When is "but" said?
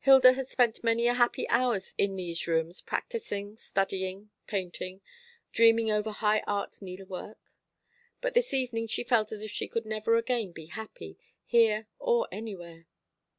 8.20-8.34